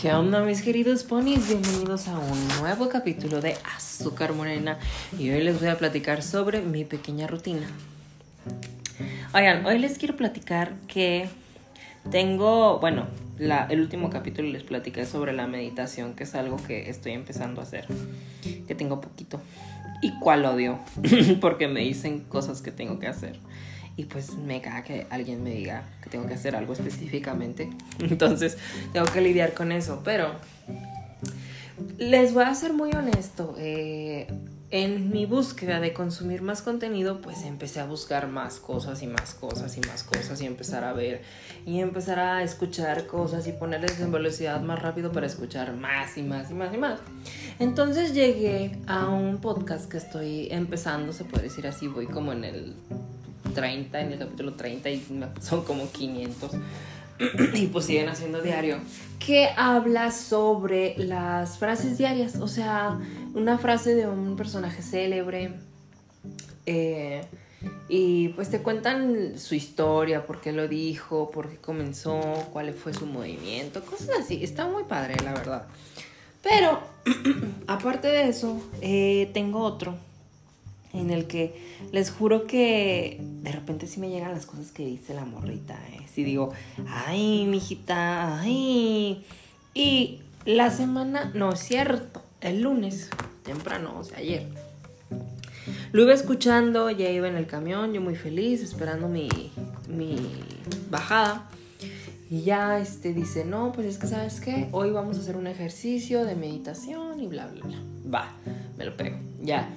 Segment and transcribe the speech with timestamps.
[0.00, 1.46] ¿Qué onda mis queridos ponis?
[1.46, 4.78] Bienvenidos a un nuevo capítulo de Azúcar Morena
[5.18, 7.66] y hoy les voy a platicar sobre mi pequeña rutina.
[9.34, 11.28] Oigan, hoy les quiero platicar que
[12.10, 13.08] tengo, bueno,
[13.38, 17.64] el último capítulo les platicé sobre la meditación, que es algo que estoy empezando a
[17.64, 17.86] hacer,
[18.66, 19.38] que tengo poquito
[20.00, 20.78] y cuál odio,
[21.42, 23.38] porque me dicen cosas que tengo que hacer
[24.00, 27.68] y pues me caga que alguien me diga que tengo que hacer algo específicamente.
[27.98, 28.56] Entonces
[28.94, 30.00] tengo que lidiar con eso.
[30.02, 30.36] Pero
[31.98, 33.54] les voy a ser muy honesto.
[33.58, 34.26] Eh,
[34.70, 39.34] en mi búsqueda de consumir más contenido, pues empecé a buscar más cosas y más
[39.34, 41.20] cosas y más cosas y empezar a ver
[41.66, 46.22] y empezar a escuchar cosas y ponerles en velocidad más rápido para escuchar más y
[46.22, 47.00] más y más y más.
[47.58, 52.44] Entonces llegué a un podcast que estoy empezando, se puede decir así, voy como en
[52.44, 52.76] el
[53.52, 56.50] 30, en el capítulo 30 y son como 500
[57.54, 58.78] y pues siguen haciendo diario,
[59.18, 62.98] que habla sobre las frases diarias, o sea,
[63.34, 65.52] una frase de un personaje célebre
[66.66, 67.22] eh,
[67.88, 72.20] y pues te cuentan su historia, por qué lo dijo, por qué comenzó,
[72.52, 75.66] cuál fue su movimiento, cosas así, está muy padre, la verdad.
[76.42, 76.80] Pero,
[77.66, 79.94] aparte de eso, eh, tengo otro
[80.92, 81.54] en el que
[81.92, 85.78] les juro que de repente sí me llegan las cosas que dice la morrita.
[85.92, 86.00] ¿eh?
[86.12, 86.52] Si digo,
[86.88, 89.24] ay, mijita, ay.
[89.74, 93.10] Y la semana, no es cierto, el lunes,
[93.44, 94.46] temprano, o sea, ayer.
[95.92, 99.28] Lo iba escuchando, ya iba en el camión, yo muy feliz, esperando mi,
[99.88, 100.16] mi
[100.88, 101.48] bajada.
[102.28, 105.48] Y ya este dice, no, pues es que sabes qué, hoy vamos a hacer un
[105.48, 107.78] ejercicio de meditación y bla, bla, bla.
[108.12, 108.32] Va,
[108.78, 109.18] me lo pego.
[109.42, 109.68] Ya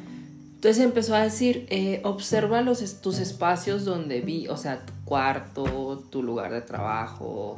[0.63, 6.01] entonces empezó a decir, eh, observa los, tus espacios donde vi, o sea, tu cuarto,
[6.09, 7.57] tu lugar de trabajo,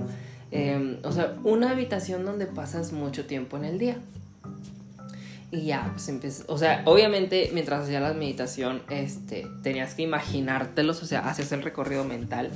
[0.49, 3.97] em, o sea, una habitación donde pasas mucho tiempo en el día.
[5.51, 11.03] Y ya, pues empezó, o sea, obviamente mientras hacía la meditación, este, tenías que imaginártelos,
[11.03, 12.49] o sea, hacías el recorrido mental.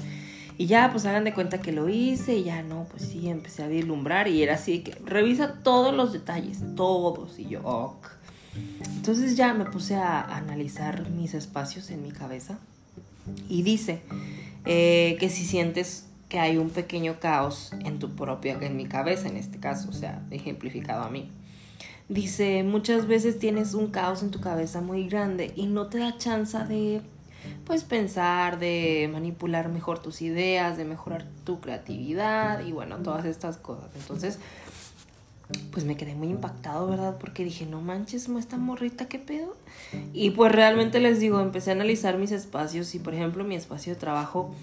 [0.58, 3.62] Y ya, pues hagan de cuenta que lo hice y ya no, pues sí, empecé
[3.62, 7.38] a vislumbrar y era así que revisa todos los detalles, todos.
[7.38, 8.19] Y yo, ok.
[8.96, 12.60] Entonces ya me puse a analizar mis espacios en mi cabeza
[13.48, 14.02] y dice
[14.66, 19.28] eh, que si sientes que hay un pequeño caos en tu propia, en mi cabeza
[19.28, 21.32] en este caso, o sea, ejemplificado a mí.
[22.08, 26.18] Dice, muchas veces tienes un caos en tu cabeza muy grande y no te da
[26.18, 27.02] chance de,
[27.66, 33.58] pues, pensar, de manipular mejor tus ideas, de mejorar tu creatividad y bueno, todas estas
[33.58, 33.90] cosas.
[33.96, 34.40] Entonces,
[35.72, 37.18] pues me quedé muy impactado, ¿verdad?
[37.20, 39.56] Porque dije, no manches, esta morrita, ¿qué pedo?
[40.14, 43.94] Y pues realmente les digo, empecé a analizar mis espacios y por ejemplo mi espacio
[43.94, 44.54] de trabajo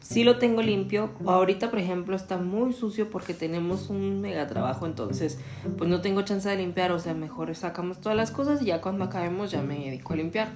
[0.00, 1.10] sí lo tengo limpio.
[1.26, 5.38] Ahorita, por ejemplo, está muy sucio porque tenemos un mega trabajo, entonces
[5.76, 8.80] pues no tengo chance de limpiar, o sea, mejor sacamos todas las cosas y ya
[8.80, 10.48] cuando acabemos ya me dedico a limpiar.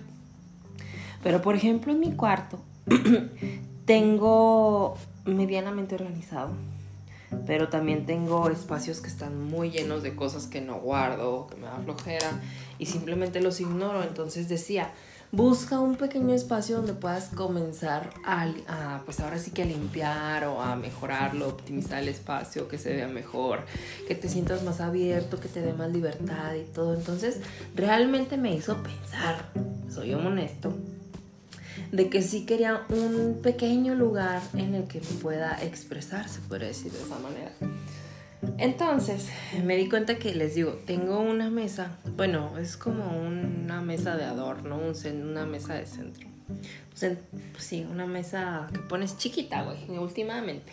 [1.23, 2.61] Pero por ejemplo en mi cuarto
[3.85, 6.51] tengo medianamente organizado
[7.47, 11.67] pero también tengo espacios que están muy llenos de cosas que no guardo, que me
[11.67, 12.31] da flojera
[12.79, 14.03] y simplemente los ignoro.
[14.03, 14.93] Entonces decía,
[15.33, 20.61] busca un pequeño espacio donde puedas comenzar a, pues ahora sí que a limpiar o
[20.61, 23.61] a mejorarlo, optimizar el espacio, que se vea mejor,
[24.07, 26.95] que te sientas más abierto, que te dé más libertad y todo.
[26.95, 27.41] Entonces
[27.75, 29.51] realmente me hizo pensar,
[29.89, 30.73] soy honesto,
[31.91, 36.93] de que sí quería un pequeño lugar en el que pueda expresar, se puede decir
[36.93, 37.53] de esa manera.
[38.59, 39.29] Entonces
[39.65, 44.25] me di cuenta que les digo, tengo una mesa, bueno, es como una mesa de
[44.25, 46.29] adorno, una mesa de centro.
[46.99, 47.19] Pues,
[47.59, 50.73] sí, una mesa que pones chiquita, güey, últimamente.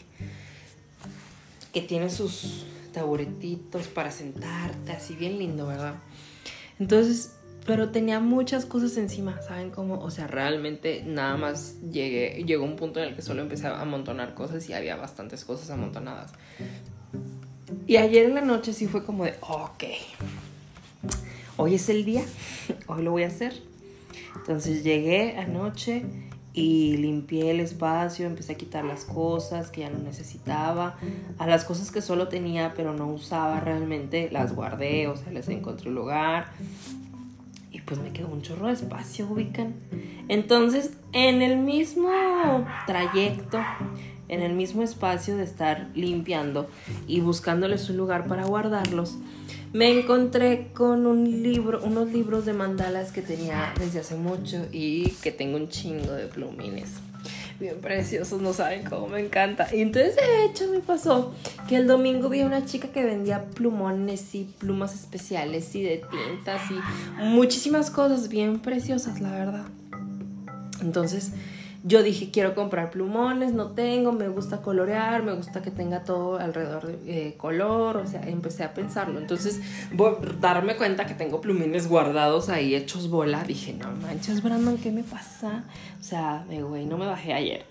[1.71, 5.95] Que tiene sus taburetitos para sentarte, así bien lindo, ¿verdad?
[6.79, 7.35] Entonces
[7.69, 9.99] pero tenía muchas cosas encima, ¿saben cómo?
[9.99, 13.79] O sea, realmente nada más llegué, llegó un punto en el que solo empecé a
[13.79, 16.31] amontonar cosas y había bastantes cosas amontonadas.
[17.85, 19.83] Y ayer en la noche sí fue como de, ok,
[21.57, 22.23] hoy es el día,
[22.87, 23.53] hoy lo voy a hacer.
[24.37, 26.05] Entonces llegué anoche
[26.51, 30.97] y limpié el espacio, empecé a quitar las cosas que ya no necesitaba,
[31.37, 35.47] a las cosas que solo tenía pero no usaba realmente, las guardé, o sea, les
[35.49, 36.47] encontré un lugar
[37.79, 39.75] y pues me quedó un chorro de espacio, ubican.
[40.27, 42.09] Entonces, en el mismo
[42.85, 43.59] trayecto,
[44.27, 46.69] en el mismo espacio de estar limpiando
[47.07, 49.17] y buscándoles un lugar para guardarlos,
[49.71, 55.11] me encontré con un libro, unos libros de mandalas que tenía desde hace mucho y
[55.23, 57.08] que tengo un chingo de plumines.
[57.59, 59.67] Bien preciosos, no saben cómo me encanta.
[59.73, 61.33] Y entonces, de hecho, me pasó
[61.67, 66.03] que el domingo vi a una chica que vendía plumones y plumas especiales y de
[66.09, 69.65] tintas y muchísimas cosas bien preciosas, la verdad.
[70.81, 71.33] Entonces,
[71.83, 76.37] yo dije, quiero comprar plumones, no tengo, me gusta colorear, me gusta que tenga todo
[76.37, 79.19] alrededor de eh, color, o sea, empecé a pensarlo.
[79.19, 79.61] Entonces,
[80.41, 83.43] darme cuenta que tengo plumines guardados ahí hechos bola.
[83.43, 85.63] Dije, no manches, Brandon, ¿qué me pasa?
[85.99, 87.65] O sea, güey, no me bajé ayer.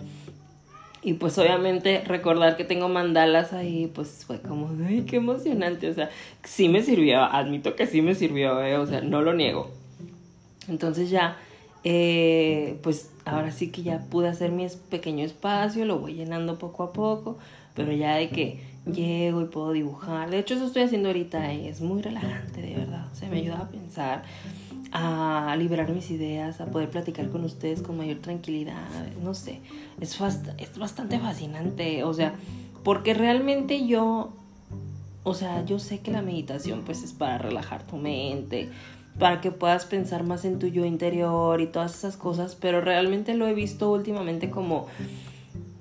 [1.02, 5.88] Y pues obviamente recordar que tengo mandalas ahí, pues fue como, ay, qué emocionante.
[5.90, 6.10] O sea,
[6.44, 9.70] sí me sirvió, admito que sí me sirvió, eh, o sea, no lo niego.
[10.66, 11.36] Entonces ya
[11.84, 16.82] eh, pues ahora sí que ya pude hacer mi pequeño espacio, lo voy llenando poco
[16.82, 17.38] a poco,
[17.74, 20.30] pero ya de que llego y puedo dibujar.
[20.30, 23.06] De hecho, eso estoy haciendo ahorita y es muy relajante, de verdad.
[23.12, 24.22] O sea, me ayuda a pensar,
[24.92, 28.88] a liberar mis ideas, a poder platicar con ustedes con mayor tranquilidad.
[29.22, 29.60] No sé,
[30.00, 30.18] es,
[30.58, 32.02] es bastante fascinante.
[32.04, 32.34] O sea,
[32.82, 34.32] porque realmente yo,
[35.22, 38.70] o sea, yo sé que la meditación pues es para relajar tu mente
[39.18, 43.34] para que puedas pensar más en tu yo interior y todas esas cosas, pero realmente
[43.34, 44.86] lo he visto últimamente como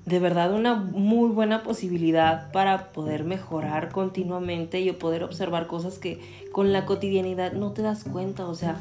[0.05, 6.21] de verdad una muy buena posibilidad para poder mejorar continuamente y poder observar cosas que
[6.51, 8.77] con la cotidianidad no te das cuenta, o sea,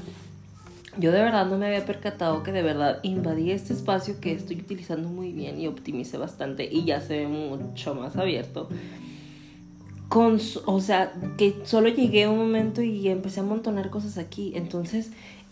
[0.98, 4.60] yo de verdad no me había percatado que de verdad invadí este espacio que estoy
[4.60, 8.68] utilizando muy bien y optimicé bastante y ya se ve mucho más abierto
[10.08, 14.52] con, o sea, que solo llegué un momento y empecé a amontonar cosas aquí.
[14.54, 15.10] Entonces,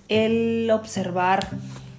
[0.09, 1.49] el observar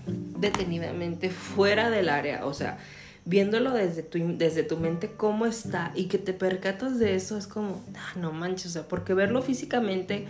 [0.07, 2.77] detenidamente fuera del área, o sea,
[3.25, 7.47] viéndolo desde tu, desde tu mente cómo está y que te percatas de eso es
[7.47, 10.27] como, ah, no manches, o sea, porque verlo físicamente,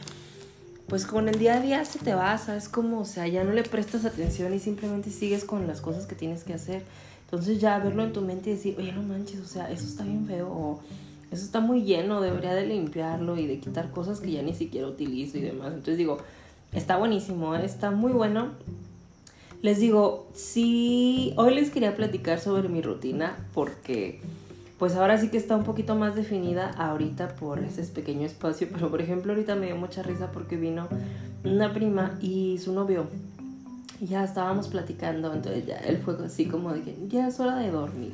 [0.88, 3.51] pues con el día a día se te va, es como, o sea, ya no
[3.51, 6.83] le prestas atención y simplemente sigues con las cosas que tienes que hacer.
[7.25, 10.04] Entonces ya verlo en tu mente y decir, oye, no manches, o sea, eso está
[10.04, 10.80] bien feo, o
[11.36, 14.88] eso está muy lleno, debería de limpiarlo y de quitar cosas que ya ni siquiera
[14.88, 15.68] utilizo y demás.
[15.68, 16.18] Entonces digo,
[16.74, 17.66] está buenísimo, ¿eh?
[17.66, 18.52] está muy bueno.
[19.62, 24.22] Les digo, sí, hoy les quería platicar sobre mi rutina porque
[24.78, 28.90] pues ahora sí que está un poquito más definida ahorita por ese pequeño espacio, pero
[28.90, 30.88] por ejemplo ahorita me dio mucha risa porque vino
[31.44, 33.08] una prima y su novio.
[34.00, 37.56] Y ya estábamos platicando, entonces ya él fue así como de que ya es hora
[37.56, 38.12] de dormir.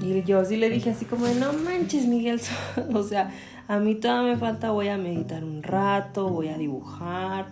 [0.00, 2.40] Y yo sí le dije así como no manches, Miguel,
[2.94, 3.30] o sea,
[3.68, 7.46] a mí todavía me falta, voy a meditar un rato, voy a dibujar,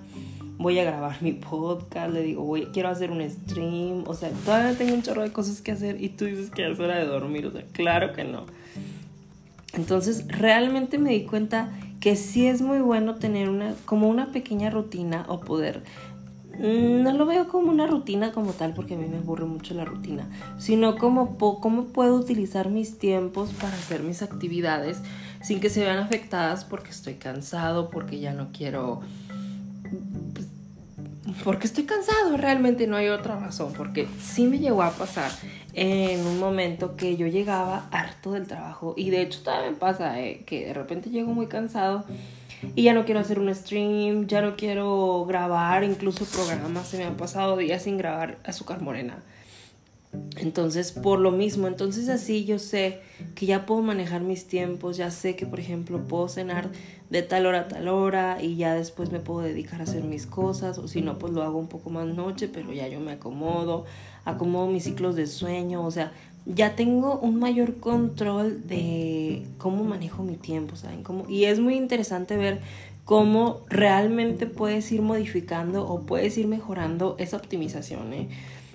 [0.59, 4.77] voy a grabar mi podcast, le digo, voy, quiero hacer un stream, o sea, todavía
[4.77, 7.47] tengo un chorro de cosas que hacer y tú dices que es hora de dormir,
[7.47, 8.47] o sea, claro que no.
[9.73, 14.71] Entonces, realmente me di cuenta que sí es muy bueno tener una, como una pequeña
[14.71, 15.83] rutina o poder
[16.59, 19.85] no lo veo como una rutina como tal porque a mí me aburre mucho la
[19.85, 25.01] rutina, sino como cómo puedo utilizar mis tiempos para hacer mis actividades
[25.43, 29.01] sin que se vean afectadas porque estoy cansado, porque ya no quiero...
[30.33, 30.49] Pues,
[31.45, 35.31] porque estoy cansado, realmente no hay otra razón, porque sí me llegó a pasar
[35.75, 40.21] en un momento que yo llegaba harto del trabajo y de hecho todavía me pasa
[40.21, 42.05] eh, que de repente llego muy cansado
[42.75, 47.05] y ya no quiero hacer un stream, ya no quiero grabar, incluso programas, se me
[47.05, 49.23] han pasado días sin grabar azúcar morena.
[50.37, 53.01] Entonces, por lo mismo, entonces así yo sé
[53.35, 56.71] que ya puedo manejar mis tiempos, ya sé que, por ejemplo, puedo cenar
[57.11, 60.27] de tal hora a tal hora y ya después me puedo dedicar a hacer mis
[60.27, 63.13] cosas, o si no, pues lo hago un poco más noche, pero ya yo me
[63.13, 63.85] acomodo,
[64.25, 66.13] acomodo mis ciclos de sueño, o sea,
[66.47, 69.26] ya tengo un mayor control de
[69.67, 71.03] cómo manejo mi tiempo, ¿saben?
[71.03, 72.61] Cómo, y es muy interesante ver
[73.05, 78.29] cómo realmente puedes ir modificando o puedes ir mejorando esa optimización, ¿eh?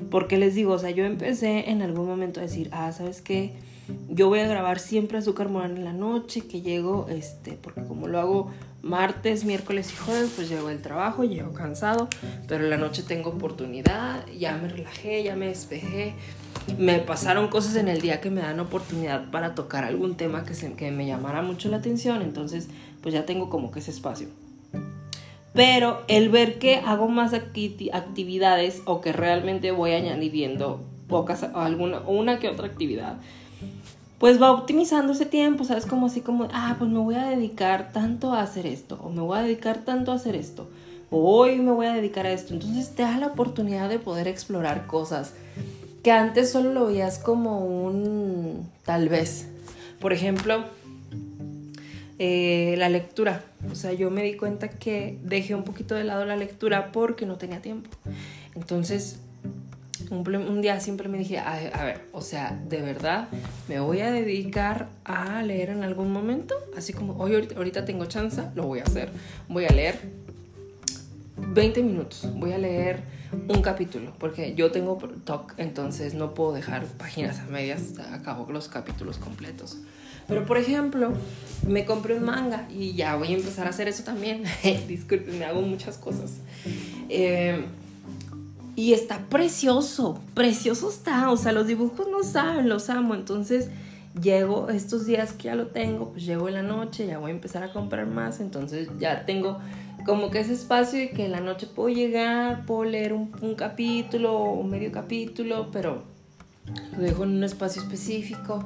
[0.10, 3.54] Porque les digo, o sea, yo empecé en algún momento a decir, ah, ¿sabes qué?
[4.10, 8.10] Yo voy a grabar siempre azúcar morena en la noche, que llego, este, porque como
[8.10, 12.10] lo hago martes, miércoles y jueves, pues llego del trabajo, llego cansado,
[12.50, 16.16] pero en la noche tengo oportunidad, ya me relajé, ya me despejé,
[16.78, 20.54] me pasaron cosas en el día que me dan oportunidad para tocar algún tema que,
[20.54, 22.68] se, que me llamara mucho la atención, entonces
[23.02, 24.28] pues ya tengo como que ese espacio.
[25.54, 32.40] Pero el ver que hago más actividades o que realmente voy añadiendo pocas, alguna, una
[32.40, 33.18] que otra actividad,
[34.18, 35.86] pues va optimizando ese tiempo, ¿sabes?
[35.86, 39.22] Como así como, ah, pues me voy a dedicar tanto a hacer esto, o me
[39.22, 40.70] voy a dedicar tanto a hacer esto,
[41.10, 42.54] o hoy me voy a dedicar a esto.
[42.54, 45.34] Entonces te da la oportunidad de poder explorar cosas
[46.04, 49.48] que antes solo lo veías como un tal vez.
[50.00, 50.64] Por ejemplo,
[52.18, 53.44] eh, la lectura.
[53.72, 57.26] O sea, yo me di cuenta que dejé un poquito de lado la lectura porque
[57.26, 57.90] no tenía tiempo.
[58.56, 59.20] Entonces,
[60.10, 63.30] un, día siempre me dije, a, ver, o sea, de verdad,
[63.68, 68.42] me voy a dedicar a leer en algún momento, así como hoy ahorita tengo chance,
[68.56, 69.10] lo voy a hacer.
[69.48, 70.00] Voy a leer
[71.48, 73.04] 20 minutos, voy a leer
[73.48, 78.68] un capítulo, porque yo tengo TOC, entonces no puedo dejar páginas a medias, acabo los
[78.68, 79.78] capítulos completos.
[80.28, 81.14] Pero por ejemplo,
[81.68, 84.44] me compré un manga y ya voy a empezar a hacer eso también.
[84.88, 86.38] Disculpen, me hago muchas cosas.
[87.10, 87.66] Eh,
[88.76, 91.32] y está precioso, precioso está.
[91.32, 93.16] O sea, los dibujos no saben, los amo.
[93.16, 93.70] Entonces,
[94.22, 97.34] llego estos días que ya lo tengo, pues llego en la noche, ya voy a
[97.34, 98.40] empezar a comprar más.
[98.40, 99.60] Entonces, ya tengo
[100.06, 104.34] como que ese espacio y que en la noche puedo llegar, puedo leer un, capítulo
[104.36, 106.04] o medio capítulo, pero
[106.96, 108.66] lo dejo en un espacio específico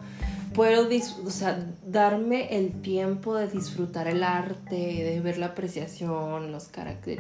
[0.56, 0.88] puedo
[1.26, 6.72] o sea, darme el tiempo de disfrutar el arte, de ver la apreciación, los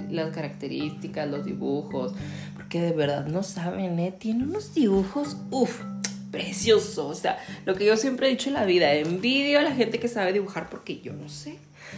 [0.09, 2.13] las características, los dibujos,
[2.55, 4.13] porque de verdad no saben, ¿eh?
[4.17, 5.83] Tiene unos dibujos, uff,
[6.31, 6.97] preciosos.
[6.99, 9.99] O sea, lo que yo siempre he dicho en la vida, envidio a la gente
[9.99, 11.57] que sabe dibujar porque yo no sé.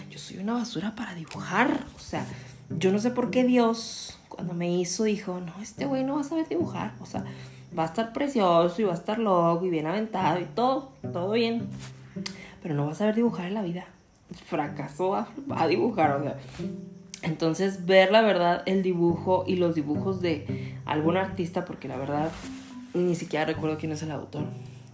[0.10, 1.86] Yo soy una basura para dibujar.
[1.96, 2.26] O sea,
[2.70, 6.22] yo no sé por qué Dios, cuando me hizo, dijo, no, este güey no va
[6.22, 6.94] a saber dibujar.
[7.00, 7.24] O sea,
[7.78, 11.32] va a estar precioso y va a estar loco y bien aventado y todo, todo
[11.32, 11.68] bien.
[12.62, 13.86] Pero no va a saber dibujar en la vida.
[14.46, 16.38] Fracasó a, a dibujar, o sea.
[17.24, 22.32] Entonces, ver la verdad, el dibujo y los dibujos de algún artista, porque la verdad
[23.06, 24.46] ni siquiera recuerdo quién es el autor,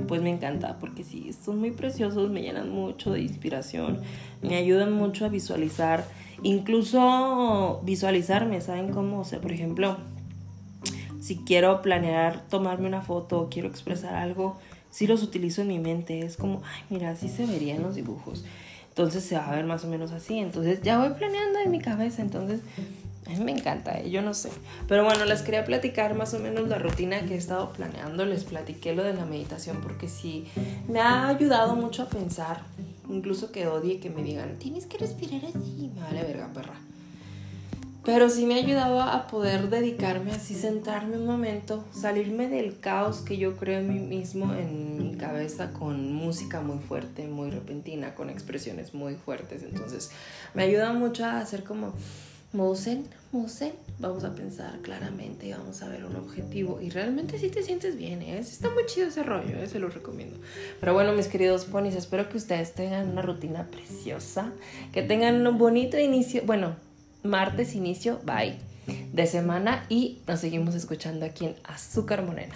[0.07, 3.99] pues me encanta, porque sí, son muy preciosos, me llenan mucho de inspiración,
[4.41, 6.05] me ayudan mucho a visualizar,
[6.41, 9.19] incluso visualizarme, ¿saben cómo?
[9.19, 9.97] O sea, por ejemplo,
[11.19, 14.57] si quiero planear tomarme una foto o quiero expresar algo,
[14.93, 16.19] sí los utilizo en mi mente.
[16.19, 18.45] Es como, ay, mira, así se verían los dibujos.
[18.89, 20.37] Entonces se va a ver más o menos así.
[20.37, 22.21] Entonces ya voy planeando en mi cabeza.
[22.21, 22.59] Entonces
[23.25, 24.09] a mí me encanta, ¿eh?
[24.09, 24.49] yo no sé.
[24.87, 28.25] Pero bueno, les quería platicar más o menos la rutina que he estado planeando.
[28.25, 30.45] Les platiqué lo de la meditación porque sí
[30.87, 32.61] me ha ayudado mucho a pensar.
[33.09, 35.91] Incluso que odie que me digan, tienes que respirar así.
[35.93, 36.73] Me vale verga, perra.
[38.05, 43.21] Pero sí me ha ayudado a poder dedicarme así, sentarme un momento, salirme del caos
[43.21, 48.13] que yo creo en mí mismo, en mi cabeza, con música muy fuerte, muy repentina,
[48.13, 49.63] con expresiones muy fuertes.
[49.63, 50.11] Entonces
[50.53, 51.93] me ayuda mucho a hacer como
[52.53, 56.79] Mosen, Mosen, vamos a pensar claramente y vamos a ver un objetivo.
[56.79, 58.37] Y realmente sí te sientes bien, ¿eh?
[58.37, 59.67] Está muy chido ese rollo, ¿eh?
[59.67, 60.37] se lo recomiendo.
[60.79, 64.51] Pero bueno, mis queridos ponis, espero que ustedes tengan una rutina preciosa,
[64.91, 66.75] que tengan un bonito inicio, bueno,
[67.23, 68.59] martes inicio, bye,
[69.11, 72.55] de semana y nos seguimos escuchando aquí en Azúcar Morena.